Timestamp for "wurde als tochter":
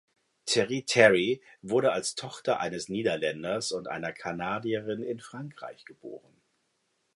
1.61-2.59